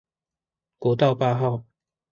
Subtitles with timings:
[0.79, 1.63] 國道八號